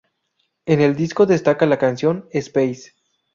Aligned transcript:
En 0.65 0.81
el 0.81 0.95
disco 0.95 1.27
destaca 1.27 1.67
la 1.67 1.77
canción 1.77 2.27
"Space". 2.31 2.93